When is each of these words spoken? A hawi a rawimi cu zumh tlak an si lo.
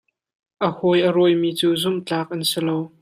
A 0.67 0.69
hawi 0.77 0.99
a 1.07 1.09
rawimi 1.15 1.51
cu 1.57 1.67
zumh 1.81 2.01
tlak 2.07 2.29
an 2.33 2.41
si 2.49 2.59
lo. 2.67 2.77